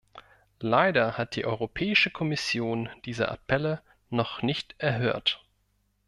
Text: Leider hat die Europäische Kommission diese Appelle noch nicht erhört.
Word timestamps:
Leider 0.63 1.15
hat 1.15 1.35
die 1.35 1.45
Europäische 1.45 2.09
Kommission 2.09 2.89
diese 3.05 3.27
Appelle 3.27 3.83
noch 4.09 4.41
nicht 4.41 4.73
erhört. 4.79 5.45